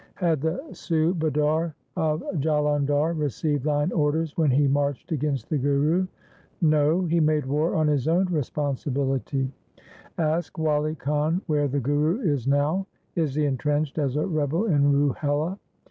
Had 0.15 0.41
the 0.41 0.59
Subadar 0.71 1.75
of 1.95 2.23
Jalandhar 2.39 3.13
received 3.15 3.65
thine 3.65 3.91
orders 3.91 4.35
when 4.35 4.49
he 4.49 4.67
marched 4.67 5.11
against 5.11 5.47
the 5.47 5.59
Guru? 5.59 6.07
No; 6.59 7.05
he 7.05 7.19
made 7.19 7.45
war 7.45 7.75
on 7.75 7.85
his 7.85 8.07
own 8.07 8.25
responsibility. 8.25 9.51
Ask 10.17 10.57
Wali 10.57 10.95
Khan 10.95 11.43
where 11.45 11.67
the 11.67 11.79
Guru 11.79 12.19
is 12.21 12.47
now. 12.47 12.87
Is 13.15 13.35
he 13.35 13.45
entrenched 13.45 13.99
as 13.99 14.15
a 14.15 14.25
rebel 14.25 14.65
in 14.65 14.91
Ruhela 14.91 15.59